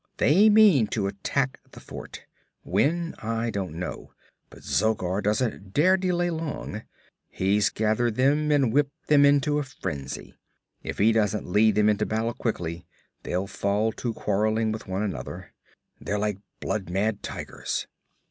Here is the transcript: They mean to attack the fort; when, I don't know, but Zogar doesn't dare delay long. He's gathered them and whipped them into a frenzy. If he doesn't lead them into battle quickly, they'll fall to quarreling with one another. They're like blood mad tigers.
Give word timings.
They 0.17 0.49
mean 0.49 0.87
to 0.87 1.05
attack 1.05 1.59
the 1.73 1.79
fort; 1.79 2.25
when, 2.63 3.13
I 3.19 3.51
don't 3.51 3.75
know, 3.75 4.13
but 4.49 4.63
Zogar 4.63 5.21
doesn't 5.21 5.73
dare 5.75 5.95
delay 5.95 6.31
long. 6.31 6.81
He's 7.29 7.69
gathered 7.69 8.15
them 8.15 8.51
and 8.51 8.73
whipped 8.73 9.09
them 9.09 9.25
into 9.27 9.59
a 9.59 9.63
frenzy. 9.63 10.33
If 10.81 10.97
he 10.97 11.11
doesn't 11.11 11.45
lead 11.45 11.75
them 11.75 11.87
into 11.87 12.07
battle 12.07 12.33
quickly, 12.33 12.83
they'll 13.21 13.45
fall 13.45 13.91
to 13.91 14.13
quarreling 14.15 14.71
with 14.71 14.87
one 14.87 15.03
another. 15.03 15.53
They're 15.99 16.17
like 16.17 16.39
blood 16.61 16.89
mad 16.89 17.21
tigers. 17.21 17.85